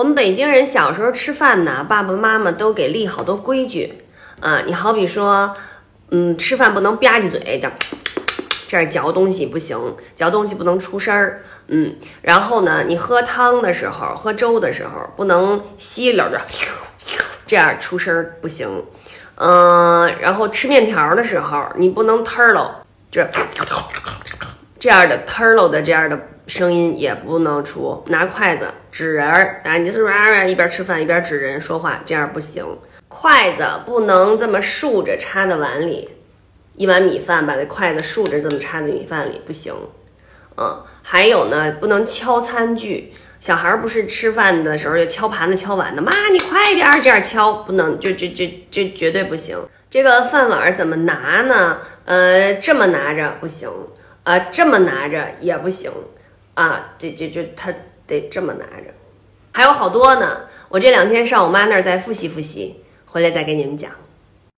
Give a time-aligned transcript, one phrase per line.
[0.00, 4.02] 我们北京人小时候吃饭呢，爸爸妈妈都给立好多规矩
[4.40, 4.62] 啊。
[4.64, 5.54] 你好比说，
[6.10, 7.70] 嗯，吃饭不能吧唧嘴，叫
[8.66, 11.42] 这样嚼东西不行，嚼东西不能出声儿。
[11.66, 16.40] 嗯，然后呢，你喝汤的时候，喝粥的时候不能吸溜着，
[17.46, 18.82] 这样出声儿不行。
[19.34, 22.70] 嗯，然后吃面条的时候，你不能吞喽，
[23.10, 23.28] 这
[24.78, 26.18] 这样的吞喽的这样的
[26.50, 28.02] 声音也不能出。
[28.08, 32.66] 拿筷子指人儿啊，你是啊一边吃饭一边指人说话，这样不行。
[33.08, 36.10] 筷子不能这么竖着插在碗里，
[36.74, 39.72] 一碗米饭把这筷子竖着这么插在米饭里不行。
[40.56, 43.14] 嗯，还有呢，不能敲餐具。
[43.38, 49.56] 小孩儿不是吃饭的时候就敲盘子、敲碗的，妈你快点儿这样敲，不能就就就就绝对不行。
[49.88, 51.78] 这个饭碗怎么拿呢？
[52.04, 53.70] 呃，这么拿着不行，
[54.24, 55.90] 啊，这么拿着也不行，
[56.54, 57.72] 啊，这这就他
[58.06, 58.86] 得这么拿着。
[59.52, 63.90] 还有好多呢，我这两天上我妈那儿再复习复习，回来再给你们讲。